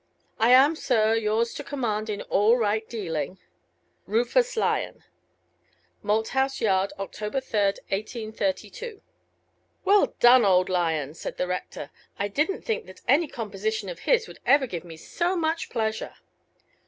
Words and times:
I 0.39 0.49
am, 0.49 0.75
sir, 0.75 1.13
yours 1.13 1.53
to 1.53 1.63
command 1.63 2.09
in 2.09 2.23
all 2.23 2.57
right 2.57 2.89
dealing, 2.89 3.37
Malthouse 4.07 4.55
Yard. 4.57 6.89
Oct. 6.97 7.13
3, 7.13 7.29
1832. 7.29 8.33
RUFUS 8.33 8.81
LYON. 8.81 9.85
"Well 9.85 10.15
done, 10.19 10.43
old 10.43 10.69
Lyon," 10.69 11.13
said 11.13 11.37
the 11.37 11.45
rector; 11.45 11.91
"I 12.17 12.27
didn't 12.29 12.63
think 12.63 12.87
that 12.87 13.01
any 13.07 13.27
composition 13.27 13.89
of 13.89 13.99
his 13.99 14.27
would 14.27 14.39
ever 14.43 14.65
give 14.65 14.83
me 14.83 14.97
so 14.97 15.35
much 15.35 15.69
pleasure." 15.69 16.15